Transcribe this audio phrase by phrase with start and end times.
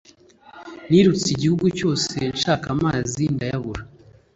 [0.89, 3.81] Nirutse igihigu cyose nshaka amazi ndayabura